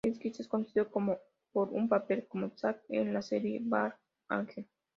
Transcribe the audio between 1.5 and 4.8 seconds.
su papel como Zack en la serie "Dark Angel".